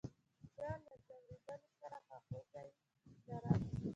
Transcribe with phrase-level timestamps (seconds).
[0.55, 2.61] زه له ځورېدلو سره خواخوږي
[3.27, 3.59] لرم.